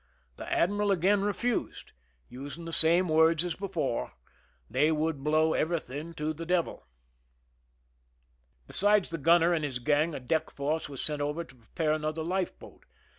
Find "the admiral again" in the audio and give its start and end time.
0.37-1.21